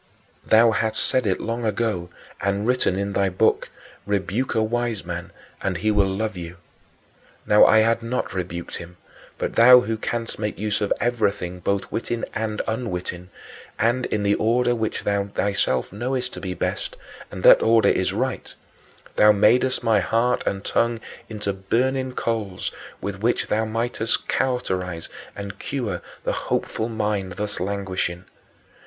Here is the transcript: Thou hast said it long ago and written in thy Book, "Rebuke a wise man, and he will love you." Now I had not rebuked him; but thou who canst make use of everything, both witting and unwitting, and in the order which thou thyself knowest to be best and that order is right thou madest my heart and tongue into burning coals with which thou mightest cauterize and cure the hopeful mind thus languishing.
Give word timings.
Thou 0.43 0.71
hast 0.71 0.99
said 0.99 1.27
it 1.27 1.39
long 1.39 1.63
ago 1.63 2.09
and 2.41 2.67
written 2.67 2.97
in 2.97 3.13
thy 3.13 3.29
Book, 3.29 3.69
"Rebuke 4.07 4.55
a 4.55 4.63
wise 4.63 5.05
man, 5.05 5.31
and 5.61 5.77
he 5.77 5.91
will 5.91 6.09
love 6.09 6.35
you." 6.35 6.57
Now 7.45 7.65
I 7.67 7.81
had 7.81 8.01
not 8.01 8.33
rebuked 8.33 8.77
him; 8.77 8.97
but 9.37 9.53
thou 9.53 9.81
who 9.81 9.97
canst 9.97 10.39
make 10.39 10.57
use 10.57 10.81
of 10.81 10.91
everything, 10.99 11.59
both 11.59 11.91
witting 11.91 12.23
and 12.33 12.63
unwitting, 12.67 13.29
and 13.77 14.07
in 14.07 14.23
the 14.23 14.33
order 14.33 14.73
which 14.73 15.03
thou 15.03 15.25
thyself 15.25 15.93
knowest 15.93 16.33
to 16.33 16.41
be 16.41 16.55
best 16.55 16.97
and 17.29 17.43
that 17.43 17.61
order 17.61 17.89
is 17.89 18.11
right 18.11 18.51
thou 19.17 19.31
madest 19.31 19.83
my 19.83 19.99
heart 19.99 20.41
and 20.47 20.65
tongue 20.65 20.99
into 21.29 21.53
burning 21.53 22.13
coals 22.13 22.71
with 23.01 23.21
which 23.21 23.49
thou 23.49 23.65
mightest 23.65 24.27
cauterize 24.27 25.09
and 25.35 25.59
cure 25.59 26.01
the 26.23 26.33
hopeful 26.33 26.89
mind 26.89 27.33
thus 27.33 27.59
languishing. 27.59 28.25